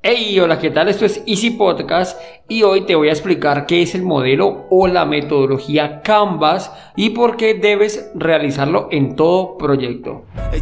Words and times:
Hey, 0.00 0.38
hola, 0.38 0.60
¿qué 0.60 0.70
tal? 0.70 0.88
Esto 0.88 1.04
es 1.04 1.24
Easy 1.26 1.50
Podcast 1.50 2.20
y 2.46 2.62
hoy 2.62 2.82
te 2.82 2.94
voy 2.94 3.08
a 3.08 3.12
explicar 3.12 3.66
qué 3.66 3.82
es 3.82 3.96
el 3.96 4.02
modelo 4.02 4.66
o 4.70 4.86
la 4.86 5.04
metodología 5.04 6.02
Canvas 6.02 6.72
y 6.94 7.10
por 7.10 7.36
qué 7.36 7.54
debes 7.54 8.08
realizarlo 8.14 8.86
en 8.92 9.16
todo 9.16 9.58
proyecto. 9.58 10.24
They 10.52 10.60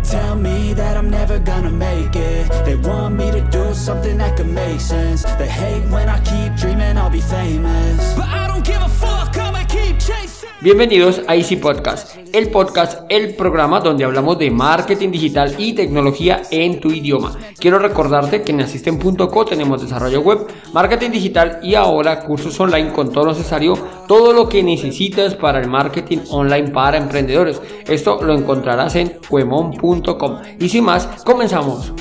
Bienvenidos 10.66 11.22
a 11.28 11.36
Easy 11.36 11.54
Podcast, 11.54 12.16
el 12.32 12.50
podcast, 12.50 13.04
el 13.08 13.36
programa 13.36 13.78
donde 13.78 14.02
hablamos 14.02 14.36
de 14.36 14.50
marketing 14.50 15.12
digital 15.12 15.54
y 15.58 15.74
tecnología 15.74 16.42
en 16.50 16.80
tu 16.80 16.90
idioma. 16.90 17.38
Quiero 17.56 17.78
recordarte 17.78 18.42
que 18.42 18.50
en 18.50 18.62
asisten.co 18.62 19.44
tenemos 19.44 19.80
desarrollo 19.80 20.22
web, 20.22 20.48
marketing 20.72 21.10
digital 21.10 21.60
y 21.62 21.76
ahora 21.76 22.18
cursos 22.18 22.58
online 22.58 22.90
con 22.90 23.12
todo 23.12 23.26
lo 23.26 23.32
necesario, 23.32 23.78
todo 24.08 24.32
lo 24.32 24.48
que 24.48 24.64
necesitas 24.64 25.36
para 25.36 25.60
el 25.60 25.68
marketing 25.68 26.18
online 26.30 26.72
para 26.72 26.96
emprendedores. 26.96 27.62
Esto 27.86 28.20
lo 28.20 28.34
encontrarás 28.34 28.96
en 28.96 29.20
cuemon.com. 29.28 30.38
Y 30.58 30.68
sin 30.68 30.82
más, 30.82 31.06
comenzamos. 31.24 31.92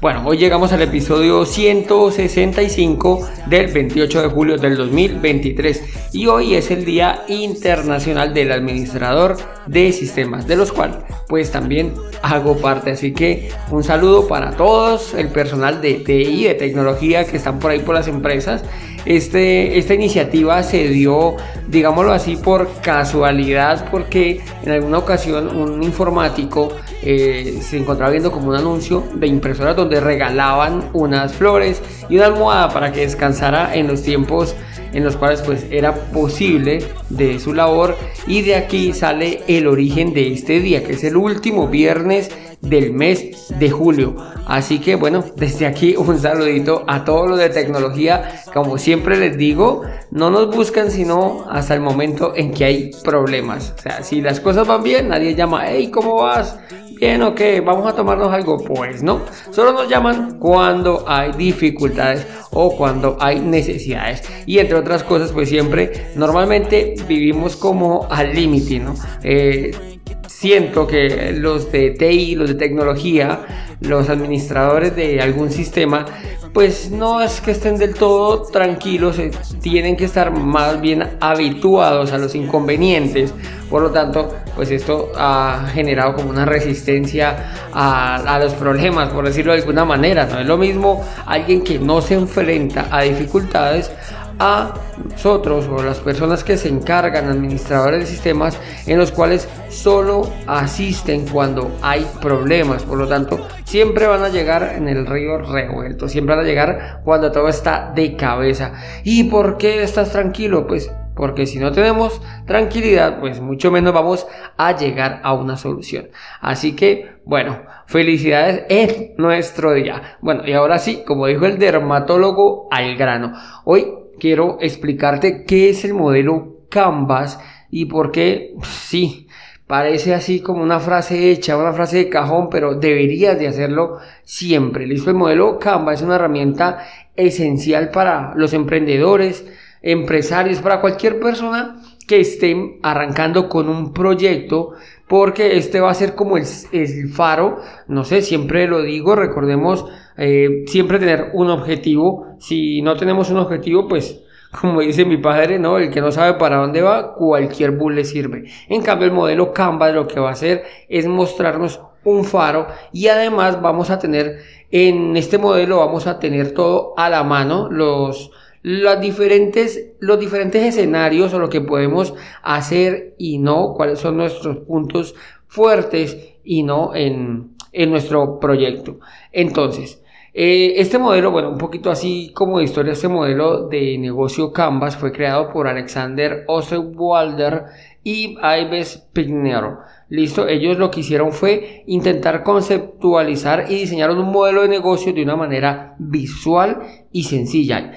Bueno, 0.00 0.24
hoy 0.26 0.36
llegamos 0.36 0.72
al 0.72 0.82
episodio 0.82 1.44
165 1.44 3.28
del 3.46 3.72
28 3.72 4.22
de 4.22 4.28
julio 4.28 4.58
del 4.58 4.76
2023 4.76 6.10
y 6.14 6.26
hoy 6.26 6.56
es 6.56 6.72
el 6.72 6.84
Día 6.84 7.22
Internacional 7.28 8.34
del 8.34 8.50
Administrador 8.50 9.36
de 9.66 9.92
Sistemas, 9.92 10.48
de 10.48 10.56
los 10.56 10.72
cuales 10.72 10.96
pues 11.28 11.52
también 11.52 11.94
hago 12.22 12.56
parte. 12.56 12.90
Así 12.90 13.12
que 13.12 13.52
un 13.70 13.84
saludo 13.84 14.26
para 14.26 14.56
todos, 14.56 15.14
el 15.14 15.28
personal 15.28 15.80
de 15.80 15.94
TI, 15.94 16.42
de 16.42 16.54
tecnología 16.54 17.24
que 17.24 17.36
están 17.36 17.60
por 17.60 17.70
ahí 17.70 17.78
por 17.78 17.94
las 17.94 18.08
empresas. 18.08 18.64
Este, 19.08 19.78
esta 19.78 19.94
iniciativa 19.94 20.62
se 20.62 20.86
dio, 20.88 21.36
digámoslo 21.66 22.12
así, 22.12 22.36
por 22.36 22.68
casualidad, 22.82 23.88
porque 23.90 24.42
en 24.62 24.70
alguna 24.70 24.98
ocasión 24.98 25.56
un 25.56 25.82
informático 25.82 26.68
eh, 27.02 27.58
se 27.62 27.78
encontraba 27.78 28.10
viendo 28.10 28.30
como 28.30 28.50
un 28.50 28.56
anuncio 28.56 29.02
de 29.14 29.26
impresoras 29.26 29.74
donde 29.76 29.98
regalaban 29.98 30.90
unas 30.92 31.32
flores 31.32 31.80
y 32.10 32.16
una 32.16 32.26
almohada 32.26 32.68
para 32.68 32.92
que 32.92 33.00
descansara 33.00 33.74
en 33.74 33.86
los 33.86 34.02
tiempos 34.02 34.54
en 34.92 35.04
los 35.04 35.16
cuales 35.16 35.40
pues 35.40 35.64
era 35.70 35.94
posible 35.94 36.84
de 37.08 37.38
su 37.38 37.54
labor. 37.54 37.96
Y 38.26 38.42
de 38.42 38.56
aquí 38.56 38.92
sale 38.92 39.40
el 39.48 39.68
origen 39.68 40.12
de 40.12 40.34
este 40.34 40.60
día 40.60 40.84
que 40.84 40.92
es 40.92 41.04
el 41.04 41.16
último 41.16 41.66
viernes 41.68 42.30
del 42.60 42.92
mes 42.92 43.52
de 43.58 43.70
julio 43.70 44.16
así 44.46 44.78
que 44.78 44.96
bueno 44.96 45.24
desde 45.36 45.66
aquí 45.66 45.96
un 45.96 46.18
saludito 46.18 46.84
a 46.86 47.04
todos 47.04 47.28
los 47.28 47.38
de 47.38 47.50
tecnología 47.50 48.42
como 48.52 48.78
siempre 48.78 49.16
les 49.16 49.36
digo 49.36 49.82
no 50.10 50.30
nos 50.30 50.54
buscan 50.54 50.90
sino 50.90 51.44
hasta 51.50 51.74
el 51.74 51.80
momento 51.80 52.32
en 52.34 52.52
que 52.52 52.64
hay 52.64 52.90
problemas 53.04 53.74
o 53.78 53.82
sea 53.82 54.02
si 54.02 54.20
las 54.20 54.40
cosas 54.40 54.66
van 54.66 54.82
bien 54.82 55.08
nadie 55.08 55.34
llama 55.34 55.64
hey 55.66 55.90
cómo 55.90 56.16
vas 56.16 56.58
Bien, 57.00 57.22
ok, 57.22 57.40
vamos 57.64 57.86
a 57.86 57.94
tomarnos 57.94 58.32
algo. 58.32 58.58
Pues 58.58 59.04
no, 59.04 59.20
solo 59.50 59.72
nos 59.72 59.88
llaman 59.88 60.40
cuando 60.40 61.04
hay 61.06 61.30
dificultades 61.30 62.26
o 62.50 62.76
cuando 62.76 63.16
hay 63.20 63.38
necesidades. 63.38 64.24
Y 64.46 64.58
entre 64.58 64.76
otras 64.76 65.04
cosas, 65.04 65.30
pues 65.30 65.48
siempre, 65.48 66.08
normalmente 66.16 66.96
vivimos 67.06 67.54
como 67.54 68.08
al 68.10 68.34
límite, 68.34 68.80
¿no? 68.80 68.96
Eh, 69.22 69.97
siento 70.38 70.86
que 70.86 71.32
los 71.36 71.72
de 71.72 71.90
TI, 71.90 72.36
los 72.36 72.50
de 72.50 72.54
tecnología, 72.54 73.40
los 73.80 74.08
administradores 74.08 74.94
de 74.94 75.20
algún 75.20 75.50
sistema, 75.50 76.06
pues 76.52 76.92
no 76.92 77.20
es 77.20 77.40
que 77.40 77.50
estén 77.50 77.76
del 77.76 77.94
todo 77.94 78.42
tranquilos, 78.42 79.18
eh, 79.18 79.32
tienen 79.60 79.96
que 79.96 80.04
estar 80.04 80.30
más 80.30 80.80
bien 80.80 81.16
habituados 81.18 82.12
a 82.12 82.18
los 82.18 82.36
inconvenientes. 82.36 83.34
Por 83.68 83.82
lo 83.82 83.90
tanto, 83.90 84.32
pues 84.54 84.70
esto 84.70 85.10
ha 85.16 85.68
generado 85.72 86.14
como 86.14 86.30
una 86.30 86.44
resistencia 86.44 87.52
a, 87.72 88.16
a 88.16 88.38
los 88.38 88.54
problemas, 88.54 89.08
por 89.08 89.24
decirlo 89.24 89.52
de 89.52 89.58
alguna 89.58 89.84
manera. 89.84 90.26
No 90.26 90.38
es 90.38 90.46
lo 90.46 90.56
mismo 90.56 91.04
alguien 91.26 91.64
que 91.64 91.80
no 91.80 92.00
se 92.00 92.14
enfrenta 92.14 92.86
a 92.92 93.02
dificultades 93.02 93.90
a 94.38 94.74
nosotros 95.10 95.68
o 95.68 95.82
las 95.82 95.98
personas 95.98 96.44
que 96.44 96.56
se 96.56 96.68
encargan, 96.68 97.28
administradores 97.28 98.00
de 98.00 98.06
sistemas, 98.06 98.58
en 98.86 98.98
los 98.98 99.12
cuales 99.12 99.48
solo 99.68 100.30
asisten 100.46 101.26
cuando 101.26 101.70
hay 101.82 102.06
problemas. 102.20 102.82
Por 102.84 102.98
lo 102.98 103.08
tanto, 103.08 103.46
siempre 103.64 104.06
van 104.06 104.22
a 104.22 104.28
llegar 104.28 104.74
en 104.76 104.88
el 104.88 105.06
río 105.06 105.38
revuelto, 105.38 106.08
siempre 106.08 106.36
van 106.36 106.44
a 106.44 106.48
llegar 106.48 107.02
cuando 107.04 107.32
todo 107.32 107.48
está 107.48 107.92
de 107.94 108.16
cabeza. 108.16 108.72
¿Y 109.04 109.24
por 109.24 109.58
qué 109.58 109.82
estás 109.82 110.12
tranquilo? 110.12 110.66
Pues 110.66 110.90
porque 111.18 111.46
si 111.46 111.58
no 111.58 111.72
tenemos 111.72 112.22
tranquilidad, 112.46 113.18
pues 113.18 113.40
mucho 113.40 113.72
menos 113.72 113.92
vamos 113.92 114.28
a 114.56 114.76
llegar 114.76 115.20
a 115.24 115.34
una 115.34 115.56
solución. 115.56 116.10
Así 116.40 116.76
que, 116.76 117.10
bueno, 117.24 117.62
felicidades 117.86 118.62
en 118.68 119.14
nuestro 119.16 119.72
día. 119.72 120.16
Bueno, 120.20 120.46
y 120.46 120.52
ahora 120.52 120.78
sí, 120.78 121.02
como 121.04 121.26
dijo 121.26 121.44
el 121.44 121.58
dermatólogo, 121.58 122.68
al 122.70 122.96
grano. 122.96 123.32
Hoy 123.64 123.94
quiero 124.18 124.58
explicarte 124.60 125.44
qué 125.44 125.70
es 125.70 125.84
el 125.84 125.94
modelo 125.94 126.58
Canvas 126.68 127.40
y 127.70 127.86
por 127.86 128.12
qué, 128.12 128.54
sí, 128.62 129.26
parece 129.66 130.14
así 130.14 130.40
como 130.40 130.62
una 130.62 130.80
frase 130.80 131.30
hecha, 131.30 131.56
una 131.56 131.72
frase 131.72 131.98
de 131.98 132.08
cajón, 132.08 132.48
pero 132.50 132.74
deberías 132.74 133.38
de 133.38 133.48
hacerlo 133.48 133.98
siempre. 134.24 134.86
Listo, 134.86 135.10
el 135.10 135.16
modelo 135.16 135.58
Canvas 135.58 136.00
es 136.00 136.06
una 136.06 136.16
herramienta 136.16 136.86
esencial 137.16 137.90
para 137.90 138.34
los 138.34 138.52
emprendedores, 138.52 139.46
empresarios, 139.82 140.60
para 140.60 140.80
cualquier 140.80 141.20
persona 141.20 141.80
que 142.08 142.20
esté 142.20 142.80
arrancando 142.82 143.48
con 143.48 143.68
un 143.68 143.92
proyecto, 143.92 144.72
porque 145.06 145.56
este 145.56 145.80
va 145.80 145.90
a 145.90 145.94
ser 145.94 146.16
como 146.16 146.36
el, 146.36 146.44
el 146.72 147.08
faro, 147.08 147.58
no 147.86 148.02
sé, 148.02 148.22
siempre 148.22 148.66
lo 148.66 148.82
digo, 148.82 149.14
recordemos 149.14 149.84
eh, 150.16 150.64
siempre 150.66 150.98
tener 150.98 151.30
un 151.34 151.50
objetivo, 151.50 152.34
si 152.40 152.82
no 152.82 152.96
tenemos 152.96 153.30
un 153.30 153.38
objetivo, 153.38 153.86
pues 153.86 154.20
como 154.60 154.80
dice 154.80 155.04
mi 155.04 155.18
padre, 155.18 155.58
¿no? 155.58 155.78
El 155.78 155.90
que 155.90 156.00
no 156.00 156.10
sabe 156.10 156.38
para 156.38 156.56
dónde 156.56 156.82
va, 156.82 157.14
cualquier 157.14 157.72
bus 157.72 157.92
le 157.92 158.04
sirve. 158.04 158.50
En 158.68 158.82
cambio, 158.82 159.06
el 159.06 159.12
modelo 159.12 159.52
Canva 159.52 159.90
lo 159.90 160.08
que 160.08 160.18
va 160.18 160.30
a 160.30 160.32
hacer 160.32 160.64
es 160.88 161.06
mostrarnos 161.06 161.80
un 162.04 162.24
faro 162.24 162.68
y 162.92 163.08
además 163.08 163.60
vamos 163.60 163.90
a 163.90 163.98
tener 163.98 164.38
en 164.70 165.16
este 165.16 165.36
modelo 165.36 165.78
vamos 165.78 166.06
a 166.06 166.18
tener 166.18 166.52
todo 166.52 166.94
a 166.96 167.10
la 167.10 167.24
mano 167.24 167.68
los 167.70 168.30
las 168.62 169.00
diferentes, 169.00 169.92
los 170.00 170.18
diferentes 170.18 170.62
escenarios 170.62 171.32
o 171.34 171.38
lo 171.38 171.48
que 171.48 171.60
podemos 171.60 172.14
hacer 172.42 173.14
y 173.18 173.38
no, 173.38 173.74
cuáles 173.74 173.98
son 173.98 174.16
nuestros 174.16 174.58
puntos 174.58 175.14
fuertes 175.46 176.16
y 176.44 176.62
no 176.62 176.94
en, 176.94 177.54
en 177.72 177.90
nuestro 177.90 178.40
proyecto. 178.40 179.00
Entonces, 179.32 180.02
eh, 180.40 180.80
este 180.80 180.98
modelo, 180.98 181.30
bueno, 181.30 181.50
un 181.50 181.58
poquito 181.58 181.90
así 181.90 182.30
como 182.34 182.58
de 182.58 182.64
historia, 182.64 182.92
este 182.92 183.08
modelo 183.08 183.66
de 183.66 183.98
negocio 183.98 184.52
Canvas 184.52 184.96
fue 184.96 185.10
creado 185.10 185.50
por 185.52 185.66
Alexander 185.66 186.44
Osterwalder 186.46 187.64
y 188.04 188.36
Ives 188.40 189.08
Pignero. 189.12 189.80
Listo, 190.08 190.46
ellos 190.46 190.78
lo 190.78 190.90
que 190.90 191.00
hicieron 191.00 191.32
fue 191.32 191.82
intentar 191.86 192.42
conceptualizar 192.42 193.66
y 193.68 193.74
diseñar 193.76 194.10
un 194.10 194.30
modelo 194.30 194.62
de 194.62 194.68
negocio 194.68 195.12
de 195.12 195.22
una 195.22 195.34
manera 195.34 195.96
visual 195.98 196.82
y 197.10 197.24
sencilla. 197.24 197.94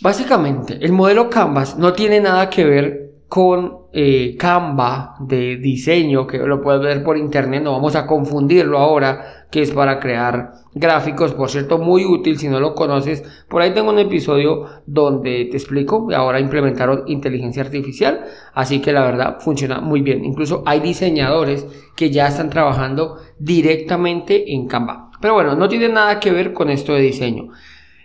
Básicamente, 0.00 0.78
el 0.80 0.92
modelo 0.92 1.30
Canvas 1.30 1.78
no 1.78 1.92
tiene 1.92 2.20
nada 2.20 2.50
que 2.50 2.64
ver 2.64 3.04
con 3.28 3.84
eh, 3.92 4.36
Canva 4.38 5.16
de 5.20 5.56
diseño, 5.56 6.26
que 6.26 6.38
lo 6.38 6.60
puedes 6.60 6.80
ver 6.80 7.02
por 7.02 7.16
internet, 7.16 7.62
no 7.62 7.72
vamos 7.72 7.96
a 7.96 8.06
confundirlo 8.06 8.78
ahora, 8.78 9.46
que 9.50 9.62
es 9.62 9.70
para 9.70 9.98
crear 9.98 10.52
gráficos, 10.74 11.32
por 11.32 11.50
cierto, 11.50 11.78
muy 11.78 12.04
útil 12.04 12.38
si 12.38 12.48
no 12.48 12.60
lo 12.60 12.74
conoces. 12.74 13.22
Por 13.48 13.62
ahí 13.62 13.72
tengo 13.72 13.90
un 13.90 13.98
episodio 13.98 14.66
donde 14.86 15.46
te 15.50 15.56
explico, 15.56 16.08
ahora 16.14 16.40
implementaron 16.40 17.04
inteligencia 17.06 17.62
artificial, 17.62 18.24
así 18.52 18.80
que 18.80 18.92
la 18.92 19.04
verdad 19.04 19.40
funciona 19.40 19.80
muy 19.80 20.00
bien. 20.00 20.24
Incluso 20.24 20.62
hay 20.66 20.80
diseñadores 20.80 21.66
que 21.96 22.10
ya 22.10 22.28
están 22.28 22.50
trabajando 22.50 23.18
directamente 23.38 24.52
en 24.52 24.66
Canva. 24.66 25.10
Pero 25.20 25.34
bueno, 25.34 25.54
no 25.54 25.68
tiene 25.68 25.88
nada 25.88 26.20
que 26.20 26.32
ver 26.32 26.52
con 26.52 26.70
esto 26.70 26.92
de 26.94 27.00
diseño. 27.00 27.50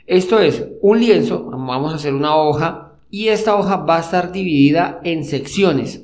Esto 0.10 0.40
es 0.40 0.66
un 0.82 1.00
lienzo, 1.00 1.52
vamos 1.52 1.94
a 1.94 1.98
hacer 1.98 2.16
una 2.16 2.36
hoja 2.36 2.94
y 3.12 3.28
esta 3.28 3.56
hoja 3.56 3.76
va 3.76 3.98
a 3.98 4.00
estar 4.00 4.32
dividida 4.32 5.00
en 5.04 5.24
secciones. 5.24 6.04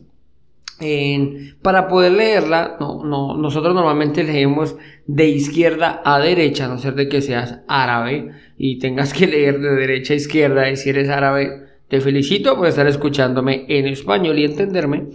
para 1.64 1.88
poder 1.88 2.12
leerla, 2.12 2.78
no, 2.80 3.04
no, 3.04 3.36
nosotros 3.36 3.74
normalmente 3.74 4.24
leemos 4.24 4.76
de 5.08 5.30
izquierda 5.30 6.04
a 6.06 6.20
derecha, 6.20 6.66
a 6.66 6.68
no 6.68 6.78
ser 6.78 6.94
de 6.94 7.10
que 7.10 7.24
seas 7.24 7.62
árabe 7.68 8.30
y 8.60 8.78
tengas 8.78 9.12
que 9.12 9.26
leer 9.26 9.60
de 9.60 9.74
derecha 9.74 10.14
a 10.14 10.18
izquierda 10.18 10.70
y 10.70 10.76
si 10.76 10.92
eres 10.92 11.10
árabe, 11.10 11.64
te 11.88 12.00
felicito 12.00 12.58
por 12.58 12.68
estar 12.68 12.86
escuchándome 12.86 13.66
en 13.70 13.88
español 13.88 14.38
y 14.38 14.46
entenderme. 14.46 15.08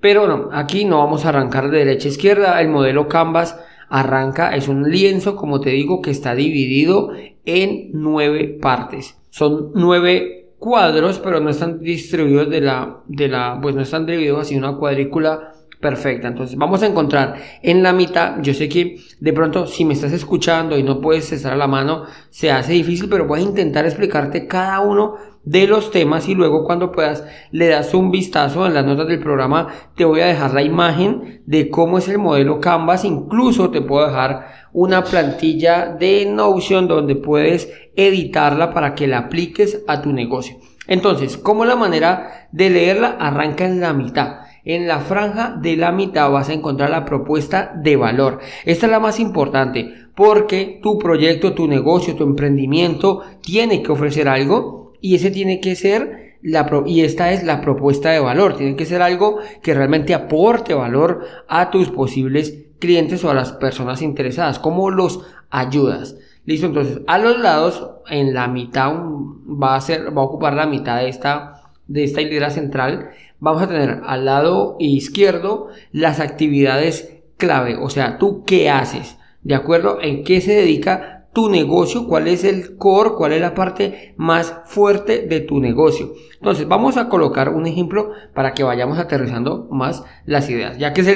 Pero 0.00 0.26
no, 0.26 0.48
aquí 0.52 0.86
no 0.86 1.00
vamos 1.00 1.26
a 1.26 1.28
arrancar 1.28 1.70
de 1.70 1.80
derecha 1.80 2.08
a 2.08 2.12
izquierda. 2.12 2.60
El 2.62 2.68
modelo 2.68 3.08
Canvas 3.08 3.58
arranca, 3.90 4.56
es 4.56 4.68
un 4.68 4.90
lienzo, 4.90 5.36
como 5.36 5.60
te 5.60 5.68
digo, 5.68 6.00
que 6.00 6.10
está 6.10 6.34
dividido 6.34 7.12
en 7.44 7.90
nueve 7.92 8.58
partes. 8.60 9.16
Son 9.30 9.70
nueve 9.74 10.50
cuadros, 10.58 11.18
pero 11.18 11.40
no 11.40 11.50
están 11.50 11.80
distribuidos 11.80 12.48
de 12.48 12.60
la, 12.60 12.98
de 13.06 13.28
la, 13.28 13.58
pues 13.60 13.74
no 13.74 13.82
están 13.82 14.06
divididos 14.06 14.42
así 14.42 14.56
una 14.56 14.76
cuadrícula 14.76 15.52
perfecta. 15.80 16.28
Entonces 16.28 16.56
vamos 16.56 16.82
a 16.82 16.86
encontrar 16.86 17.34
en 17.60 17.82
la 17.82 17.92
mitad, 17.92 18.40
yo 18.40 18.54
sé 18.54 18.68
que 18.68 19.00
de 19.18 19.32
pronto 19.32 19.66
si 19.66 19.84
me 19.84 19.94
estás 19.94 20.12
escuchando 20.12 20.78
y 20.78 20.84
no 20.84 21.00
puedes 21.00 21.32
estar 21.32 21.52
a 21.52 21.56
la 21.56 21.66
mano, 21.66 22.04
se 22.30 22.52
hace 22.52 22.72
difícil, 22.72 23.08
pero 23.10 23.26
voy 23.26 23.40
a 23.40 23.42
intentar 23.42 23.84
explicarte 23.84 24.46
cada 24.46 24.80
uno 24.80 25.16
de 25.44 25.66
los 25.66 25.90
temas 25.90 26.28
y 26.28 26.34
luego 26.34 26.64
cuando 26.64 26.92
puedas 26.92 27.24
le 27.50 27.68
das 27.68 27.94
un 27.94 28.10
vistazo 28.10 28.66
en 28.66 28.74
las 28.74 28.84
notas 28.84 29.08
del 29.08 29.18
programa 29.18 29.68
te 29.96 30.04
voy 30.04 30.20
a 30.20 30.26
dejar 30.26 30.54
la 30.54 30.62
imagen 30.62 31.42
de 31.46 31.68
cómo 31.68 31.98
es 31.98 32.08
el 32.08 32.18
modelo 32.18 32.60
Canvas. 32.60 33.04
Incluso 33.04 33.70
te 33.70 33.80
puedo 33.80 34.06
dejar 34.06 34.46
una 34.72 35.02
plantilla 35.02 35.86
de 35.86 36.26
Notion 36.26 36.86
donde 36.86 37.16
puedes 37.16 37.72
editarla 37.96 38.72
para 38.72 38.94
que 38.94 39.06
la 39.06 39.18
apliques 39.18 39.82
a 39.88 40.00
tu 40.00 40.12
negocio. 40.12 40.56
Entonces 40.86 41.36
como 41.36 41.64
la 41.64 41.76
manera 41.76 42.48
de 42.52 42.70
leerla 42.70 43.16
arranca 43.18 43.64
en 43.64 43.80
la 43.80 43.92
mitad. 43.92 44.42
En 44.64 44.86
la 44.86 45.00
franja 45.00 45.56
de 45.60 45.76
la 45.76 45.90
mitad 45.90 46.30
vas 46.30 46.48
a 46.48 46.52
encontrar 46.52 46.90
la 46.90 47.04
propuesta 47.04 47.72
de 47.74 47.96
valor. 47.96 48.38
Esta 48.64 48.86
es 48.86 48.92
la 48.92 49.00
más 49.00 49.18
importante 49.18 49.92
porque 50.14 50.78
tu 50.80 50.98
proyecto, 50.98 51.52
tu 51.52 51.66
negocio, 51.66 52.14
tu 52.14 52.22
emprendimiento 52.22 53.22
tiene 53.40 53.82
que 53.82 53.90
ofrecer 53.90 54.28
algo 54.28 54.81
y 55.02 55.16
ese 55.16 55.30
tiene 55.30 55.60
que 55.60 55.74
ser 55.74 56.38
la 56.40 56.66
y 56.86 57.02
esta 57.02 57.32
es 57.32 57.42
la 57.42 57.60
propuesta 57.60 58.10
de 58.10 58.20
valor, 58.20 58.56
tiene 58.56 58.76
que 58.76 58.86
ser 58.86 59.02
algo 59.02 59.38
que 59.62 59.74
realmente 59.74 60.14
aporte 60.14 60.72
valor 60.72 61.26
a 61.48 61.70
tus 61.70 61.90
posibles 61.90 62.64
clientes 62.78 63.22
o 63.24 63.30
a 63.30 63.34
las 63.34 63.52
personas 63.52 64.00
interesadas, 64.00 64.58
cómo 64.58 64.90
los 64.90 65.24
ayudas. 65.50 66.16
Listo, 66.46 66.66
entonces 66.66 67.00
a 67.06 67.18
los 67.18 67.38
lados 67.38 67.90
en 68.08 68.32
la 68.32 68.48
mitad 68.48 68.92
va 68.94 69.76
a 69.76 69.80
ser 69.80 70.16
va 70.16 70.22
a 70.22 70.24
ocupar 70.24 70.54
la 70.54 70.66
mitad 70.66 70.98
de 70.98 71.08
esta 71.08 71.62
de 71.88 72.04
esta 72.04 72.22
hilera 72.22 72.50
central, 72.50 73.10
vamos 73.38 73.62
a 73.62 73.68
tener 73.68 74.00
al 74.06 74.24
lado 74.24 74.76
izquierdo 74.78 75.68
las 75.90 76.20
actividades 76.20 77.12
clave, 77.36 77.76
o 77.76 77.90
sea, 77.90 78.18
tú 78.18 78.44
qué 78.44 78.70
haces, 78.70 79.18
¿de 79.42 79.56
acuerdo? 79.56 79.98
¿En 80.00 80.22
qué 80.22 80.40
se 80.40 80.52
dedica 80.52 81.21
tu 81.32 81.48
negocio, 81.48 82.06
cuál 82.06 82.28
es 82.28 82.44
el 82.44 82.76
core, 82.76 83.12
cuál 83.16 83.32
es 83.32 83.40
la 83.40 83.54
parte 83.54 84.14
más 84.16 84.54
fuerte 84.66 85.26
de 85.26 85.40
tu 85.40 85.60
negocio. 85.60 86.12
Entonces, 86.34 86.68
vamos 86.68 86.96
a 86.96 87.08
colocar 87.08 87.50
un 87.50 87.66
ejemplo 87.66 88.10
para 88.34 88.52
que 88.52 88.64
vayamos 88.64 88.98
aterrizando 88.98 89.68
más 89.70 90.04
las 90.26 90.50
ideas. 90.50 90.76
Ya 90.76 90.92
que 90.92 91.00
es 91.00 91.08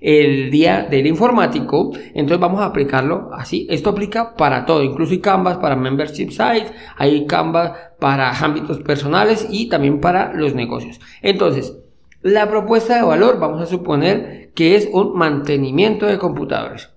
el, 0.00 0.50
día 0.50 0.86
del 0.90 1.06
informático, 1.06 1.92
entonces 2.08 2.40
vamos 2.40 2.60
a 2.60 2.66
aplicarlo 2.66 3.30
así. 3.32 3.66
Esto 3.70 3.90
aplica 3.90 4.34
para 4.34 4.66
todo, 4.66 4.82
incluso 4.82 5.12
hay 5.12 5.20
Canvas 5.20 5.56
para 5.56 5.76
membership 5.76 6.30
sites, 6.30 6.72
hay 6.96 7.26
Canvas 7.26 7.72
para 7.98 8.30
ámbitos 8.30 8.80
personales 8.80 9.46
y 9.48 9.68
también 9.70 10.00
para 10.00 10.34
los 10.34 10.54
negocios. 10.54 11.00
Entonces, 11.22 11.78
la 12.20 12.48
propuesta 12.50 12.96
de 12.96 13.02
valor, 13.02 13.38
vamos 13.38 13.62
a 13.62 13.66
suponer 13.66 14.50
que 14.54 14.76
es 14.76 14.88
un 14.92 15.16
mantenimiento 15.16 16.06
de 16.06 16.18
computadores. 16.18 16.93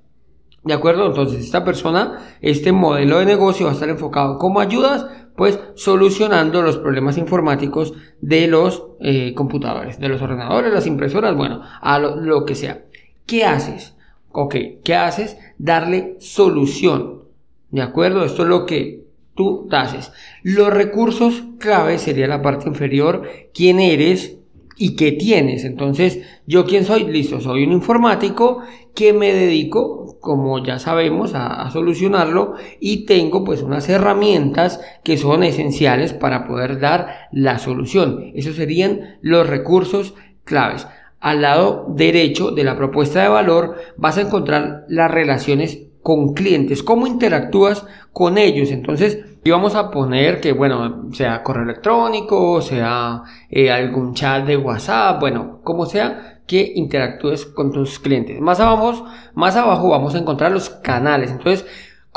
¿De 0.67 0.73
acuerdo? 0.73 1.05
Entonces, 1.07 1.45
esta 1.45 1.63
persona, 1.63 2.19
este 2.41 2.73
modelo 2.73 3.19
de 3.19 3.25
negocio 3.25 3.67
va 3.67 3.71
a 3.71 3.73
estar 3.73 3.87
enfocado 3.87 4.37
como 4.37 4.59
ayudas, 4.59 5.05
pues 5.37 5.57
solucionando 5.75 6.61
los 6.61 6.77
problemas 6.77 7.17
informáticos 7.17 7.93
de 8.19 8.47
los 8.47 8.83
eh, 8.99 9.33
computadores, 9.33 9.97
de 9.97 10.09
los 10.09 10.21
ordenadores, 10.21 10.73
las 10.73 10.85
impresoras, 10.85 11.37
bueno, 11.37 11.61
a 11.81 11.99
lo, 11.99 12.43
que 12.43 12.55
sea. 12.55 12.83
¿Qué 13.25 13.45
haces? 13.45 13.95
Ok, 14.33 14.55
¿qué 14.83 14.95
haces? 14.95 15.37
Darle 15.57 16.17
solución. 16.19 17.23
¿De 17.71 17.81
acuerdo? 17.81 18.25
Esto 18.25 18.43
es 18.43 18.49
lo 18.49 18.65
que 18.65 19.05
tú 19.35 19.69
haces. 19.71 20.11
Los 20.43 20.73
recursos 20.73 21.43
clave 21.59 21.97
sería 21.97 22.27
la 22.27 22.41
parte 22.41 22.67
inferior, 22.67 23.23
quién 23.53 23.79
eres 23.79 24.37
y 24.77 24.97
qué 24.97 25.13
tienes. 25.13 25.63
Entonces, 25.63 26.19
¿yo 26.45 26.65
quién 26.65 26.83
soy? 26.83 27.05
Listo, 27.05 27.39
soy 27.39 27.63
un 27.63 27.71
informático 27.71 28.63
que 28.97 29.13
me 29.13 29.31
dedico 29.31 30.07
como 30.19 30.63
ya 30.63 30.79
sabemos, 30.79 31.35
a, 31.35 31.69
solucionarlo 31.71 32.55
y 32.79 33.05
tengo 33.05 33.43
pues 33.43 33.61
unas 33.61 33.87
herramientas 33.87 34.81
que 35.03 35.15
son 35.15 35.43
esenciales 35.43 36.13
para 36.13 36.45
poder 36.47 36.79
dar 36.79 37.29
la 37.31 37.59
solución. 37.59 38.31
Esos 38.33 38.55
serían 38.55 39.19
los 39.21 39.47
recursos 39.47 40.15
claves. 40.43 40.87
Al 41.19 41.43
lado 41.43 41.85
derecho 41.95 42.51
de 42.51 42.63
la 42.63 42.75
propuesta 42.75 43.21
de 43.21 43.29
valor 43.29 43.75
vas 43.97 44.17
a 44.17 44.21
encontrar 44.21 44.85
las 44.89 45.11
relaciones 45.11 45.83
con 46.01 46.33
clientes, 46.33 46.83
cómo 46.83 47.05
interactúas 47.07 47.85
con 48.11 48.37
ellos. 48.37 48.71
Entonces, 48.71 49.19
vamos 49.49 49.75
a 49.75 49.91
poner 49.91 50.39
que, 50.41 50.51
bueno, 50.51 51.09
sea 51.13 51.43
correo 51.43 51.63
electrónico, 51.63 52.61
sea 52.61 53.23
eh, 53.49 53.71
algún 53.71 54.13
chat 54.13 54.45
de 54.45 54.57
WhatsApp, 54.57 55.19
bueno, 55.19 55.59
como 55.63 55.85
sea, 55.85 56.36
que 56.47 56.71
interactúes 56.75 57.45
con 57.45 57.71
tus 57.71 57.99
clientes. 57.99 58.39
Más 58.39 58.59
abajo, 58.59 59.05
más 59.35 59.55
abajo 59.55 59.89
vamos 59.89 60.15
a 60.15 60.19
encontrar 60.19 60.51
los 60.51 60.69
canales. 60.69 61.29
Entonces, 61.29 61.65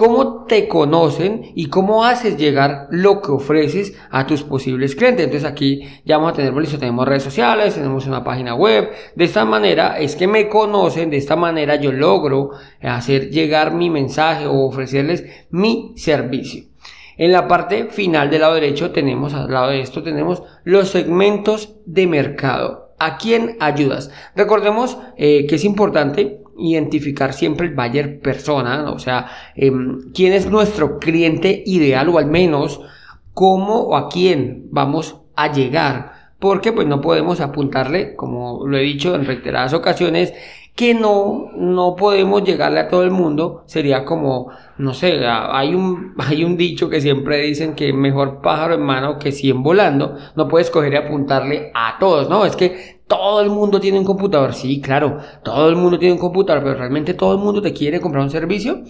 cómo 0.01 0.45
te 0.45 0.67
conocen 0.67 1.53
y 1.55 1.67
cómo 1.67 2.07
haces 2.07 2.39
llegar 2.39 2.89
lo 2.91 3.21
que 3.21 3.33
ofreces 3.33 3.93
a 4.11 4.27
tus 4.27 4.43
posibles 4.43 4.97
clientes. 4.97 5.27
Entonces 5.27 5.47
aquí 5.47 5.83
ya 6.07 6.17
vamos 6.17 6.33
a 6.33 6.37
tener, 6.37 6.55
listo, 6.55 6.79
tenemos 6.79 7.07
redes 7.07 7.25
sociales, 7.25 7.75
tenemos 7.75 8.07
una 8.07 8.25
página 8.25 8.55
web. 8.55 8.91
De 9.15 9.25
esta 9.25 9.45
manera 9.45 9.99
es 9.99 10.17
que 10.17 10.27
me 10.27 10.49
conocen, 10.49 11.11
de 11.11 11.19
esta 11.19 11.37
manera 11.37 11.75
yo 11.77 11.93
logro 11.93 12.53
hacer 12.81 13.29
llegar 13.29 13.75
mi 13.75 13.91
mensaje 13.91 14.47
o 14.47 14.65
ofrecerles 14.65 15.27
mi 15.51 15.93
servicio. 15.97 16.65
En 17.19 17.33
la 17.33 17.47
parte 17.47 17.85
final 17.85 18.31
del 18.31 18.41
lado 18.41 18.55
derecho 18.55 18.93
tenemos, 18.93 19.35
al 19.35 19.51
lado 19.51 19.69
de 19.69 19.83
esto 19.83 20.03
tenemos 20.03 20.43
los 20.65 20.89
segmentos 20.89 21.77
de 21.85 22.07
mercado. 22.07 22.90
¿A 23.03 23.17
quién 23.17 23.57
ayudas? 23.61 24.11
Recordemos 24.37 24.99
eh, 25.17 25.47
que 25.47 25.55
es 25.55 25.65
importante 25.65 26.43
identificar 26.59 27.33
siempre 27.33 27.67
el 27.67 27.75
buyer 27.75 28.21
persona, 28.21 28.91
o 28.91 28.99
sea, 28.99 29.27
em, 29.55 30.13
quién 30.13 30.35
es 30.35 30.51
nuestro 30.51 30.99
cliente 30.99 31.63
ideal 31.65 32.11
o 32.11 32.19
al 32.19 32.27
menos 32.27 32.83
cómo 33.33 33.81
o 33.85 33.97
a 33.97 34.11
quién 34.11 34.67
vamos 34.71 35.17
a 35.35 35.51
llegar. 35.51 36.35
Porque 36.39 36.73
pues 36.73 36.87
no 36.87 37.01
podemos 37.01 37.41
apuntarle, 37.41 38.15
como 38.17 38.67
lo 38.67 38.77
he 38.77 38.83
dicho 38.83 39.15
en 39.15 39.25
reiteradas 39.25 39.73
ocasiones, 39.73 40.35
que 40.81 40.95
no, 40.95 41.51
no 41.57 41.95
podemos 41.95 42.43
llegarle 42.43 42.81
a 42.81 42.89
todo 42.89 43.03
el 43.03 43.11
mundo. 43.11 43.65
Sería 43.67 44.07
como, 44.07 44.51
no 44.79 44.95
sé, 44.95 45.27
hay 45.27 45.75
un, 45.75 46.15
hay 46.19 46.43
un 46.43 46.57
dicho 46.57 46.89
que 46.89 47.03
siempre 47.03 47.43
dicen 47.43 47.75
que 47.75 47.93
mejor 47.93 48.41
pájaro 48.41 48.77
en 48.77 48.81
mano 48.81 49.19
que 49.19 49.31
100 49.31 49.63
volando. 49.63 50.17
No 50.37 50.49
puedes 50.49 50.71
coger 50.71 50.95
y 50.95 50.97
apuntarle 50.97 51.71
a 51.75 51.99
todos, 52.01 52.31
¿no? 52.31 52.47
Es 52.47 52.57
que 52.57 53.03
todo 53.07 53.43
el 53.43 53.51
mundo 53.51 53.79
tiene 53.79 53.99
un 53.99 54.07
computador. 54.07 54.55
Sí, 54.55 54.81
claro, 54.81 55.19
todo 55.45 55.69
el 55.69 55.77
mundo 55.77 55.99
tiene 55.99 56.15
un 56.15 56.19
computador, 56.19 56.63
pero 56.63 56.77
realmente 56.77 57.13
todo 57.13 57.35
el 57.35 57.41
mundo 57.41 57.61
te 57.61 57.75
quiere 57.75 58.01
comprar 58.01 58.25
un 58.25 58.31
servicio. 58.31 58.81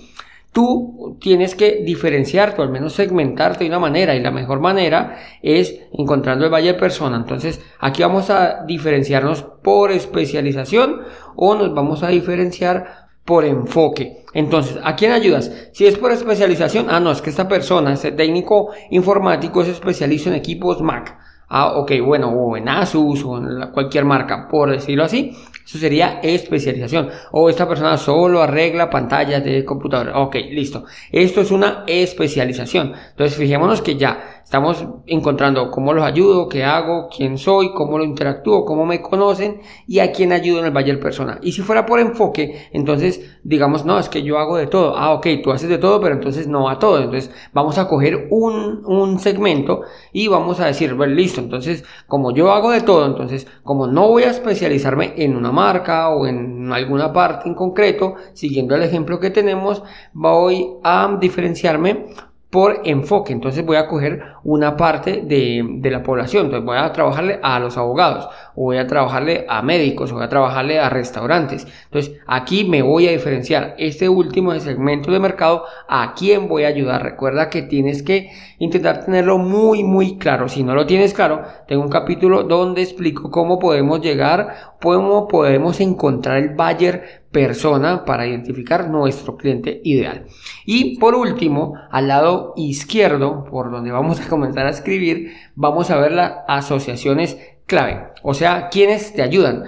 Tú 0.53 1.17
tienes 1.21 1.55
que 1.55 1.83
diferenciarte 1.85 2.61
o 2.61 2.65
al 2.65 2.71
menos 2.71 2.95
segmentarte 2.95 3.65
de 3.65 3.71
una 3.71 3.79
manera 3.79 4.17
y 4.17 4.21
la 4.21 4.33
mejor 4.33 4.59
manera 4.59 5.17
es 5.43 5.81
encontrando 5.93 6.45
el 6.45 6.53
valle 6.53 6.75
persona. 6.75 7.17
Entonces 7.17 7.61
aquí 7.79 8.03
vamos 8.03 8.31
a 8.31 8.65
diferenciarnos 8.65 9.43
por 9.43 9.93
especialización 9.93 11.03
o 11.37 11.55
nos 11.55 11.73
vamos 11.73 12.03
a 12.03 12.09
diferenciar 12.09 13.11
por 13.25 13.45
enfoque. 13.45 14.25
Entonces, 14.35 14.77
¿a 14.83 14.97
quién 14.97 15.13
ayudas? 15.13 15.71
Si 15.73 15.87
es 15.87 15.97
por 15.97 16.11
especialización, 16.11 16.87
ah, 16.89 16.99
no, 16.99 17.13
es 17.13 17.23
que 17.23 17.31
esta 17.31 17.47
persona, 17.47 17.93
este 17.93 18.11
técnico 18.11 18.71
informático 18.91 19.63
es 19.63 19.69
especialista 19.69 20.31
en 20.31 20.35
equipos 20.35 20.83
Mac. 20.83 21.17
Ah, 21.53 21.73
ok, 21.79 21.93
bueno, 22.05 22.29
o 22.29 22.57
en 22.57 22.69
Asus 22.69 23.25
o 23.25 23.37
en 23.39 23.73
cualquier 23.73 24.05
marca, 24.05 24.47
por 24.49 24.71
decirlo 24.71 25.05
así. 25.05 25.33
Eso 25.67 25.79
sería 25.79 26.21
especialización. 26.23 27.09
O 27.33 27.49
esta 27.49 27.69
persona 27.69 27.97
solo 27.97 28.43
arregla 28.43 28.89
pantallas 28.89 29.45
de 29.45 29.65
computador. 29.65 30.13
Ok, 30.15 30.37
listo. 30.51 30.85
Esto 31.11 31.41
es 31.41 31.51
una 31.51 31.85
especialización. 31.87 32.93
Entonces, 33.11 33.37
fijémonos 33.37 33.83
que 33.83 33.97
ya 33.97 34.40
estamos 34.51 34.85
encontrando 35.07 35.71
cómo 35.71 35.93
los 35.93 36.05
ayudo, 36.05 36.49
qué 36.49 36.65
hago, 36.65 37.09
quién 37.09 37.39
soy, 37.39 37.73
cómo 37.73 37.99
lo 37.99 38.03
interactúo, 38.05 38.65
cómo 38.65 38.85
me 38.85 39.01
conocen 39.01 39.61
y 39.87 40.01
a 40.01 40.11
quién 40.11 40.33
ayudo 40.33 40.59
en 40.59 40.65
el 40.65 40.77
Valle 40.77 40.91
del 40.91 40.99
Persona. 40.99 41.39
Y 41.41 41.53
si 41.53 41.63
fuera 41.63 41.87
por 41.87 42.01
enfoque, 42.01 42.69
entonces 42.73 43.39
digamos, 43.45 43.85
no, 43.85 43.97
es 43.97 44.09
que 44.09 44.25
yo 44.25 44.39
hago 44.39 44.57
de 44.57 44.67
todo. 44.67 44.97
Ah, 44.97 45.13
ok, 45.13 45.27
tú 45.41 45.53
haces 45.53 45.69
de 45.69 45.79
todo, 45.79 46.01
pero 46.01 46.17
entonces 46.17 46.49
no 46.49 46.69
a 46.69 46.81
todo. 46.81 46.99
Entonces, 46.99 47.31
vamos 47.53 47.79
a 47.79 47.87
coger 47.87 48.27
un, 48.31 48.83
un 48.85 49.21
segmento 49.21 49.83
y 50.13 50.27
vamos 50.27 50.59
a 50.59 50.67
decir, 50.67 50.95
bueno, 50.95 51.15
listo. 51.15 51.41
Entonces, 51.41 51.85
como 52.09 52.35
yo 52.35 52.51
hago 52.51 52.73
de 52.73 52.81
todo, 52.81 53.07
entonces, 53.07 53.47
como 53.63 53.87
no 53.87 54.09
voy 54.09 54.25
a 54.25 54.31
especializarme 54.31 55.15
en 55.17 55.37
una 55.37 55.53
marca 55.53 56.11
o 56.11 56.27
en 56.27 56.73
alguna 56.73 57.13
parte 57.13 57.49
en 57.49 57.55
concreto, 57.55 58.15
siguiendo 58.33 58.75
el 58.75 58.83
ejemplo 58.83 59.21
que 59.21 59.31
tenemos, 59.31 59.83
voy 60.13 60.67
a 60.83 61.17
diferenciarme 61.21 62.07
por 62.51 62.81
enfoque. 62.85 63.33
Entonces 63.33 63.65
voy 63.65 63.77
a 63.77 63.87
coger 63.87 64.23
una 64.43 64.77
parte 64.77 65.23
de, 65.25 65.65
de, 65.65 65.91
la 65.91 66.03
población. 66.03 66.47
Entonces 66.47 66.67
voy 66.67 66.77
a 66.77 66.93
trabajarle 66.93 67.39
a 67.43 67.61
los 67.61 67.77
abogados, 67.79 68.29
o 68.57 68.65
voy 68.65 68.79
a 68.79 68.87
trabajarle 68.87 69.47
a 69.49 69.63
médicos, 69.63 70.11
o 70.11 70.17
voy 70.17 70.25
a 70.25 70.29
trabajarle 70.29 70.81
a 70.81 70.91
restaurantes. 70.91 71.67
Entonces 71.85 72.19
aquí 72.27 72.65
me 72.65 72.83
voy 72.83 73.07
a 73.07 73.13
diferenciar 73.13 73.77
este 73.79 74.09
último 74.09 74.59
segmento 74.59 75.13
de 75.13 75.21
mercado 75.21 75.65
a 75.89 76.15
quién 76.15 76.49
voy 76.49 76.65
a 76.65 76.69
ayudar. 76.69 77.03
Recuerda 77.05 77.49
que 77.49 77.63
tienes 77.63 78.03
que 78.03 78.31
intentar 78.59 79.05
tenerlo 79.05 79.39
muy, 79.39 79.85
muy 79.85 80.19
claro. 80.19 80.49
Si 80.49 80.65
no 80.65 80.75
lo 80.75 80.87
tienes 80.87 81.15
claro, 81.15 81.43
tengo 81.69 81.83
un 81.83 81.89
capítulo 81.89 82.43
donde 82.43 82.83
explico 82.83 83.31
cómo 83.31 83.61
podemos 83.61 84.01
llegar, 84.01 84.75
cómo 84.83 85.29
podemos 85.29 85.81
encontrar 85.81 86.39
el 86.39 86.51
buyer 86.51 87.20
persona 87.31 88.05
para 88.05 88.27
identificar 88.27 88.91
nuestro 88.91 89.37
cliente 89.37 89.81
ideal. 89.85 90.27
Y 90.67 90.99
por 90.99 91.15
último, 91.15 91.75
al 91.91 92.09
lado 92.09 92.53
izquierdo, 92.57 93.45
por 93.45 93.71
donde 93.71 93.93
vamos 93.93 94.21
a 94.21 94.29
comenzar 94.29 94.67
a 94.67 94.71
escribir, 94.71 95.33
vamos 95.55 95.91
a 95.91 95.97
ver 95.97 96.13
las 96.13 96.39
asociaciones 96.49 97.39
clave, 97.67 98.09
o 98.23 98.35
sea, 98.35 98.69
quienes 98.69 99.13
te 99.15 99.23
ayudan. 99.23 99.65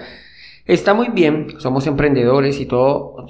Está 0.65 0.95
muy 0.95 1.09
bien, 1.09 1.59
somos 1.59 1.87
emprendedores 1.87 2.61
y 2.61 2.67
todo, 2.67 3.27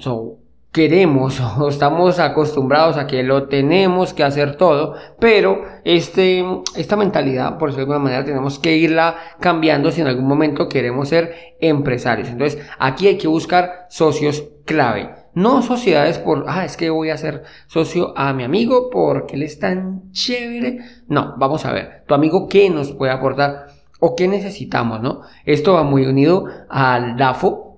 queremos 0.73 1.39
o 1.57 1.69
estamos 1.69 2.19
acostumbrados 2.19 2.97
a 2.97 3.07
que 3.07 3.23
lo 3.23 3.47
tenemos 3.47 4.13
que 4.13 4.23
hacer 4.23 4.57
todo, 4.57 4.95
pero 5.19 5.63
este, 5.85 6.43
esta 6.75 6.97
mentalidad, 6.97 7.57
por 7.57 7.69
decirlo 7.69 7.85
de 7.85 7.93
alguna 7.93 8.11
manera, 8.11 8.25
tenemos 8.25 8.59
que 8.59 8.75
irla 8.75 9.15
cambiando 9.39 9.91
si 9.91 10.01
en 10.01 10.07
algún 10.07 10.27
momento 10.27 10.67
queremos 10.67 11.07
ser 11.07 11.55
empresarios. 11.61 12.27
Entonces, 12.27 12.61
aquí 12.79 13.07
hay 13.07 13.17
que 13.17 13.27
buscar 13.27 13.85
socios 13.89 14.43
clave. 14.65 15.11
No 15.35 15.61
sociedades 15.61 16.19
por, 16.19 16.45
ah, 16.47 16.65
es 16.65 16.77
que 16.77 16.89
voy 16.89 17.09
a 17.09 17.17
ser 17.17 17.43
socio 17.67 18.13
a 18.17 18.33
mi 18.33 18.43
amigo 18.43 18.89
porque 18.91 19.35
él 19.35 19.43
es 19.43 19.59
tan 19.59 20.11
chévere. 20.11 20.79
No, 21.07 21.35
vamos 21.37 21.65
a 21.65 21.71
ver, 21.71 22.03
tu 22.07 22.13
amigo 22.13 22.47
qué 22.47 22.69
nos 22.69 22.91
puede 22.91 23.11
aportar 23.11 23.67
o 23.99 24.15
qué 24.15 24.27
necesitamos, 24.27 25.01
¿no? 25.01 25.21
Esto 25.45 25.73
va 25.73 25.83
muy 25.83 26.05
unido 26.05 26.45
al 26.69 27.15
DAFO, 27.17 27.72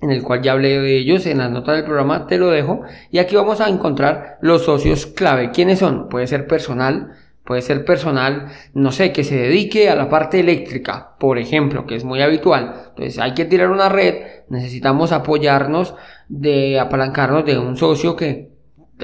en 0.00 0.10
el 0.10 0.22
cual 0.22 0.42
ya 0.42 0.52
hablé 0.52 0.80
de 0.80 0.96
ellos 0.96 1.26
en 1.26 1.38
las 1.38 1.50
notas 1.50 1.76
del 1.76 1.84
programa, 1.84 2.26
te 2.26 2.38
lo 2.38 2.50
dejo. 2.50 2.82
Y 3.10 3.18
aquí 3.18 3.36
vamos 3.36 3.60
a 3.60 3.68
encontrar 3.68 4.38
los 4.40 4.64
socios 4.64 5.06
clave. 5.06 5.50
¿Quiénes 5.50 5.78
son? 5.78 6.08
Puede 6.08 6.26
ser 6.26 6.46
personal, 6.46 7.12
puede 7.44 7.62
ser 7.62 7.84
personal, 7.84 8.46
no 8.74 8.92
sé, 8.92 9.12
que 9.12 9.24
se 9.24 9.36
dedique 9.36 9.90
a 9.90 9.96
la 9.96 10.08
parte 10.08 10.40
eléctrica, 10.40 11.16
por 11.18 11.38
ejemplo, 11.38 11.86
que 11.86 11.96
es 11.96 12.04
muy 12.04 12.22
habitual. 12.22 12.74
Entonces 12.90 13.18
hay 13.18 13.34
que 13.34 13.44
tirar 13.44 13.70
una 13.70 13.88
red, 13.88 14.22
necesitamos 14.48 15.12
apoyarnos 15.12 15.94
de 16.28 16.78
apalancarnos 16.78 17.44
de 17.44 17.58
un 17.58 17.76
socio 17.76 18.16
que 18.16 18.50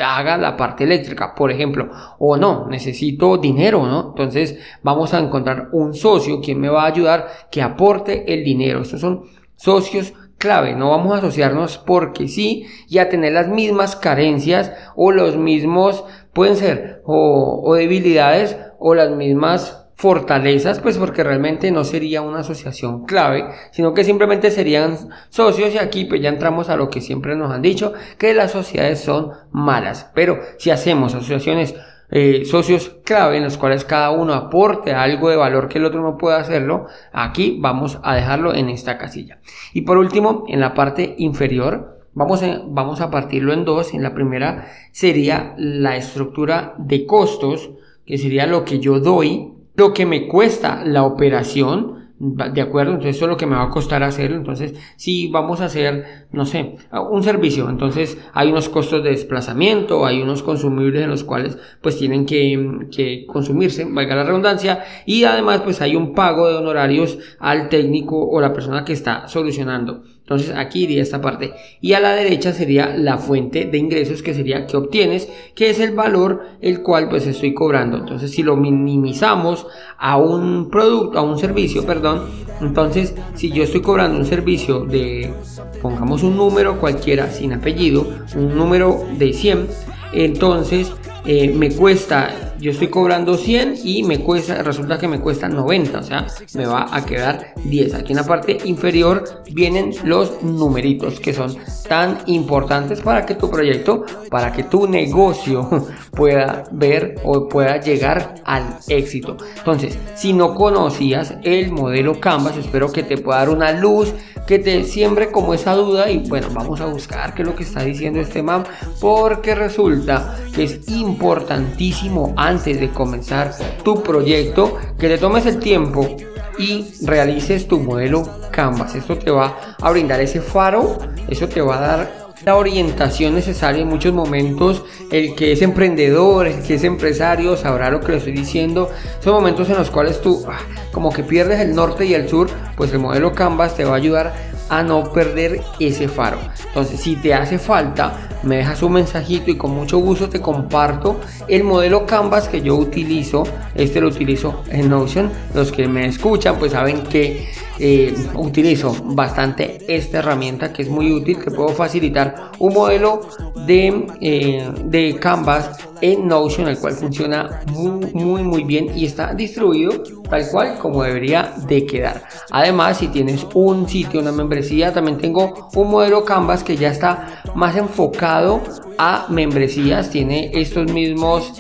haga 0.02 0.36
la 0.36 0.56
parte 0.56 0.84
eléctrica, 0.84 1.34
por 1.34 1.50
ejemplo, 1.50 1.90
o 2.18 2.36
no, 2.36 2.68
necesito 2.68 3.38
dinero, 3.38 3.86
¿no? 3.86 4.08
Entonces 4.10 4.58
vamos 4.82 5.12
a 5.14 5.18
encontrar 5.18 5.70
un 5.72 5.94
socio 5.94 6.40
quien 6.40 6.60
me 6.60 6.68
va 6.68 6.84
a 6.84 6.88
ayudar 6.88 7.28
que 7.50 7.62
aporte 7.62 8.32
el 8.32 8.44
dinero. 8.44 8.82
Estos 8.82 9.00
son 9.00 9.24
socios 9.56 10.12
clave, 10.38 10.74
no 10.74 10.90
vamos 10.90 11.14
a 11.14 11.18
asociarnos 11.18 11.78
porque 11.78 12.28
sí 12.28 12.66
y 12.88 12.98
a 12.98 13.08
tener 13.08 13.32
las 13.32 13.48
mismas 13.48 13.96
carencias 13.96 14.72
o 14.94 15.12
los 15.12 15.36
mismos, 15.36 16.04
pueden 16.32 16.56
ser, 16.56 17.02
o, 17.04 17.74
debilidades 17.74 18.56
o 18.78 18.94
las 18.94 19.10
mismas 19.10 19.84
fortalezas, 19.94 20.80
pues 20.80 20.98
porque 20.98 21.24
realmente 21.24 21.70
no 21.70 21.82
sería 21.82 22.20
una 22.20 22.40
asociación 22.40 23.06
clave, 23.06 23.46
sino 23.70 23.94
que 23.94 24.04
simplemente 24.04 24.50
serían 24.50 25.08
socios 25.30 25.72
y 25.72 25.78
aquí 25.78 26.04
pues 26.04 26.20
ya 26.20 26.28
entramos 26.28 26.68
a 26.68 26.76
lo 26.76 26.90
que 26.90 27.00
siempre 27.00 27.34
nos 27.34 27.50
han 27.50 27.62
dicho, 27.62 27.94
que 28.18 28.34
las 28.34 28.50
sociedades 28.50 29.00
son 29.00 29.30
malas, 29.50 30.10
pero 30.14 30.38
si 30.58 30.70
hacemos 30.70 31.14
asociaciones 31.14 31.74
eh, 32.10 32.44
socios 32.44 32.96
clave 33.04 33.36
en 33.36 33.44
los 33.44 33.58
cuales 33.58 33.84
cada 33.84 34.10
uno 34.10 34.34
aporte 34.34 34.92
algo 34.92 35.28
de 35.28 35.36
valor 35.36 35.68
que 35.68 35.78
el 35.78 35.84
otro 35.84 36.02
no 36.02 36.16
puede 36.16 36.36
hacerlo, 36.36 36.86
aquí 37.12 37.58
vamos 37.60 37.98
a 38.02 38.14
dejarlo 38.14 38.54
en 38.54 38.68
esta 38.68 38.98
casilla. 38.98 39.40
Y 39.72 39.82
por 39.82 39.98
último, 39.98 40.44
en 40.48 40.60
la 40.60 40.74
parte 40.74 41.14
inferior, 41.18 42.00
vamos 42.14 42.42
vamos 42.68 43.00
a 43.00 43.10
partirlo 43.10 43.52
en 43.52 43.64
dos. 43.64 43.94
En 43.94 44.02
la 44.02 44.14
primera 44.14 44.68
sería 44.92 45.54
la 45.58 45.96
estructura 45.96 46.74
de 46.78 47.06
costos, 47.06 47.70
que 48.04 48.18
sería 48.18 48.46
lo 48.46 48.64
que 48.64 48.78
yo 48.78 49.00
doy, 49.00 49.52
lo 49.74 49.92
que 49.92 50.06
me 50.06 50.28
cuesta 50.28 50.82
la 50.84 51.04
operación, 51.04 51.95
¿De 52.18 52.62
acuerdo? 52.62 52.92
Entonces 52.92 53.16
eso 53.16 53.26
es 53.26 53.30
lo 53.30 53.36
que 53.36 53.44
me 53.44 53.56
va 53.56 53.64
a 53.64 53.68
costar 53.68 54.02
hacerlo. 54.02 54.38
Entonces, 54.38 54.74
si 54.96 55.28
vamos 55.28 55.60
a 55.60 55.66
hacer, 55.66 56.26
no 56.32 56.46
sé, 56.46 56.76
un 57.10 57.22
servicio, 57.22 57.68
entonces 57.68 58.16
hay 58.32 58.50
unos 58.50 58.70
costos 58.70 59.04
de 59.04 59.10
desplazamiento, 59.10 60.06
hay 60.06 60.22
unos 60.22 60.42
consumibles 60.42 61.02
en 61.02 61.10
los 61.10 61.24
cuales 61.24 61.58
pues 61.82 61.98
tienen 61.98 62.24
que, 62.24 62.88
que 62.90 63.26
consumirse, 63.26 63.84
valga 63.84 64.16
la 64.16 64.24
redundancia, 64.24 64.82
y 65.04 65.24
además 65.24 65.60
pues 65.60 65.82
hay 65.82 65.94
un 65.94 66.14
pago 66.14 66.48
de 66.48 66.56
honorarios 66.56 67.18
al 67.38 67.68
técnico 67.68 68.26
o 68.26 68.40
la 68.40 68.54
persona 68.54 68.82
que 68.82 68.94
está 68.94 69.28
solucionando. 69.28 70.02
Entonces 70.26 70.52
aquí 70.56 70.82
iría 70.82 71.04
esta 71.04 71.20
parte. 71.20 71.52
Y 71.80 71.92
a 71.92 72.00
la 72.00 72.12
derecha 72.12 72.52
sería 72.52 72.96
la 72.96 73.16
fuente 73.16 73.64
de 73.64 73.78
ingresos 73.78 74.24
que 74.24 74.34
sería 74.34 74.66
que 74.66 74.76
obtienes, 74.76 75.28
que 75.54 75.70
es 75.70 75.78
el 75.78 75.92
valor 75.92 76.42
el 76.60 76.82
cual 76.82 77.08
pues 77.08 77.28
estoy 77.28 77.54
cobrando. 77.54 77.98
Entonces 77.98 78.32
si 78.32 78.42
lo 78.42 78.56
minimizamos 78.56 79.68
a 79.96 80.16
un 80.16 80.68
producto, 80.68 81.20
a 81.20 81.22
un 81.22 81.38
servicio, 81.38 81.86
perdón, 81.86 82.24
entonces 82.60 83.14
si 83.36 83.52
yo 83.52 83.62
estoy 83.62 83.82
cobrando 83.82 84.18
un 84.18 84.24
servicio 84.24 84.84
de, 84.84 85.32
pongamos 85.80 86.24
un 86.24 86.36
número 86.36 86.80
cualquiera 86.80 87.30
sin 87.30 87.52
apellido, 87.52 88.04
un 88.34 88.56
número 88.56 89.06
de 89.16 89.32
100, 89.32 89.68
entonces 90.12 90.92
eh, 91.28 91.48
me 91.48 91.72
cuesta, 91.72 92.54
yo 92.60 92.70
estoy 92.70 92.86
cobrando 92.86 93.36
100 93.36 93.78
y 93.82 94.04
me 94.04 94.20
cuesta, 94.20 94.62
resulta 94.62 94.96
que 94.96 95.08
me 95.08 95.18
cuesta 95.18 95.48
90, 95.48 95.98
o 95.98 96.02
sea, 96.04 96.26
me 96.54 96.66
va 96.66 96.86
a 96.88 97.04
quedar 97.04 97.52
10. 97.64 97.94
Aquí 97.94 98.12
en 98.12 98.18
la 98.18 98.24
parte 98.24 98.58
inferior 98.64 99.42
vienen 99.50 99.92
los 100.04 100.40
numeritos 100.44 101.18
que 101.18 101.32
son 101.32 101.56
tan 101.88 102.18
importantes 102.26 103.00
para 103.00 103.26
que 103.26 103.34
tu 103.34 103.50
proyecto, 103.50 104.04
para 104.30 104.52
que 104.52 104.62
tu 104.62 104.86
negocio 104.86 105.68
pueda 106.12 106.62
ver 106.70 107.16
o 107.24 107.48
pueda 107.48 107.80
llegar 107.80 108.36
al 108.44 108.78
éxito. 108.86 109.36
Entonces, 109.58 109.98
si 110.14 110.32
no 110.32 110.54
conocías 110.54 111.34
el 111.42 111.72
modelo 111.72 112.20
Canvas, 112.20 112.56
espero 112.56 112.92
que 112.92 113.02
te 113.02 113.18
pueda 113.18 113.40
dar 113.40 113.48
una 113.48 113.72
luz 113.72 114.14
que 114.46 114.58
te 114.58 114.84
siembre 114.84 115.30
como 115.30 115.54
esa 115.54 115.74
duda 115.74 116.10
y 116.10 116.18
bueno, 116.28 116.48
vamos 116.52 116.80
a 116.80 116.86
buscar 116.86 117.34
qué 117.34 117.42
es 117.42 117.48
lo 117.48 117.56
que 117.56 117.64
está 117.64 117.82
diciendo 117.82 118.20
este 118.20 118.42
man 118.42 118.64
porque 119.00 119.54
resulta 119.54 120.36
que 120.54 120.64
es 120.64 120.88
importantísimo 120.88 122.32
antes 122.36 122.80
de 122.80 122.90
comenzar 122.90 123.52
tu 123.82 124.02
proyecto 124.02 124.76
que 124.98 125.08
te 125.08 125.18
tomes 125.18 125.46
el 125.46 125.58
tiempo 125.58 126.16
y 126.58 126.86
realices 127.02 127.68
tu 127.68 127.80
modelo 127.80 128.26
Canvas. 128.50 128.94
Esto 128.94 129.18
te 129.18 129.30
va 129.30 129.76
a 129.80 129.90
brindar 129.90 130.20
ese 130.20 130.40
faro, 130.40 130.98
eso 131.28 131.48
te 131.48 131.60
va 131.60 131.76
a 131.76 131.80
dar 131.80 132.25
la 132.44 132.56
orientación 132.56 133.34
necesaria 133.34 133.82
en 133.82 133.88
muchos 133.88 134.12
momentos. 134.12 134.84
El 135.10 135.34
que 135.34 135.52
es 135.52 135.62
emprendedor, 135.62 136.46
el 136.46 136.62
que 136.62 136.74
es 136.74 136.84
empresario, 136.84 137.56
sabrá 137.56 137.90
lo 137.90 138.00
que 138.00 138.12
le 138.12 138.18
estoy 138.18 138.32
diciendo. 138.32 138.90
Son 139.20 139.34
momentos 139.34 139.68
en 139.70 139.76
los 139.76 139.90
cuales 139.90 140.20
tú 140.20 140.44
ah, 140.48 140.58
como 140.92 141.12
que 141.12 141.22
pierdes 141.22 141.60
el 141.60 141.74
norte 141.74 142.04
y 142.04 142.14
el 142.14 142.28
sur, 142.28 142.48
pues 142.76 142.92
el 142.92 142.98
modelo 142.98 143.32
Canvas 143.32 143.74
te 143.74 143.84
va 143.84 143.92
a 143.92 143.96
ayudar 143.96 144.34
a 144.68 144.82
no 144.82 145.12
perder 145.12 145.62
ese 145.78 146.08
faro. 146.08 146.38
Entonces, 146.68 147.00
si 147.00 147.16
te 147.16 147.34
hace 147.34 147.58
falta, 147.58 148.25
me 148.42 148.56
dejas 148.56 148.82
un 148.82 148.92
mensajito 148.92 149.50
y 149.50 149.56
con 149.56 149.72
mucho 149.72 149.98
gusto 149.98 150.28
te 150.28 150.40
comparto 150.40 151.20
el 151.48 151.64
modelo 151.64 152.06
Canvas 152.06 152.48
que 152.48 152.62
yo 152.62 152.76
utilizo. 152.76 153.44
Este 153.74 154.00
lo 154.00 154.08
utilizo 154.08 154.62
en 154.70 154.88
Notion. 154.88 155.30
Los 155.54 155.72
que 155.72 155.88
me 155.88 156.06
escuchan, 156.06 156.58
pues 156.58 156.72
saben 156.72 157.02
que 157.02 157.48
eh, 157.78 158.14
utilizo 158.34 158.96
bastante 159.04 159.78
esta 159.88 160.18
herramienta 160.18 160.72
que 160.72 160.82
es 160.82 160.88
muy 160.88 161.12
útil, 161.12 161.38
que 161.38 161.50
puedo 161.50 161.68
facilitar 161.70 162.52
un 162.58 162.72
modelo 162.72 163.20
de, 163.66 164.06
eh, 164.20 164.70
de 164.84 165.16
Canvas 165.20 165.78
en 166.00 166.26
Notion, 166.26 166.68
el 166.68 166.78
cual 166.78 166.94
funciona 166.94 167.62
muy, 167.72 168.12
muy, 168.12 168.42
muy 168.42 168.64
bien 168.64 168.90
y 168.96 169.06
está 169.06 169.34
distribuido 169.34 170.02
tal 170.28 170.48
cual 170.50 170.78
como 170.78 171.02
debería 171.02 171.54
de 171.66 171.86
quedar. 171.86 172.22
Además, 172.50 172.98
si 172.98 173.08
tienes 173.08 173.46
un 173.54 173.88
sitio, 173.88 174.20
una 174.20 174.32
membresía, 174.32 174.92
también 174.92 175.18
tengo 175.18 175.68
un 175.74 175.90
modelo 175.90 176.24
Canvas 176.24 176.64
que 176.64 176.76
ya 176.76 176.90
está 176.90 177.42
más 177.54 177.76
enfocado 177.76 178.60
a 178.98 179.26
membresías, 179.28 180.10
tiene 180.10 180.50
estos 180.54 180.90
mismos 180.92 181.52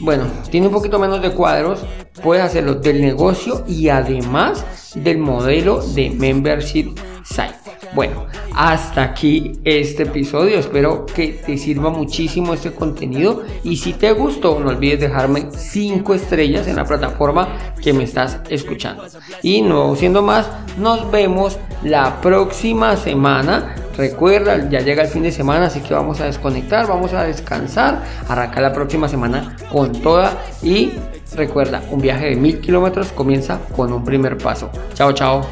bueno, 0.00 0.24
tiene 0.50 0.66
un 0.66 0.72
poquito 0.72 0.98
menos 0.98 1.22
de 1.22 1.30
cuadros, 1.30 1.80
puedes 2.22 2.44
hacerlo 2.44 2.74
del 2.74 3.00
negocio 3.00 3.64
y 3.68 3.88
además 3.88 4.64
del 4.96 5.18
modelo 5.18 5.80
de 5.80 6.10
membership 6.10 6.96
site. 7.24 7.61
Bueno, 7.94 8.26
hasta 8.54 9.02
aquí 9.02 9.52
este 9.64 10.04
episodio. 10.04 10.58
Espero 10.58 11.06
que 11.06 11.40
te 11.44 11.58
sirva 11.58 11.90
muchísimo 11.90 12.54
este 12.54 12.72
contenido. 12.72 13.42
Y 13.64 13.76
si 13.76 13.92
te 13.92 14.12
gustó, 14.12 14.58
no 14.60 14.70
olvides 14.70 15.00
dejarme 15.00 15.48
5 15.50 16.14
estrellas 16.14 16.66
en 16.66 16.76
la 16.76 16.84
plataforma 16.84 17.48
que 17.82 17.92
me 17.92 18.04
estás 18.04 18.40
escuchando. 18.48 19.04
Y 19.42 19.62
no 19.62 19.94
siendo 19.96 20.22
más, 20.22 20.48
nos 20.78 21.10
vemos 21.10 21.58
la 21.82 22.20
próxima 22.20 22.96
semana 22.96 23.74
Recuerda, 23.96 24.70
ya 24.70 24.80
llega 24.80 25.02
el 25.02 25.08
fin 25.08 25.22
de 25.22 25.32
semana, 25.32 25.66
así 25.66 25.80
que 25.80 25.92
vamos 25.92 26.20
a 26.20 26.24
desconectar, 26.24 26.86
vamos 26.86 27.12
a 27.12 27.24
descansar, 27.24 28.02
arrancar 28.28 28.62
la 28.62 28.72
próxima 28.72 29.08
semana 29.08 29.56
con 29.70 29.92
toda 29.92 30.32
y 30.62 30.92
recuerda, 31.36 31.82
un 31.90 32.00
viaje 32.00 32.30
de 32.30 32.36
mil 32.36 32.60
kilómetros 32.60 33.12
comienza 33.12 33.58
con 33.76 33.92
un 33.92 34.04
primer 34.04 34.38
paso. 34.38 34.70
Chao, 34.94 35.12
chao. 35.12 35.46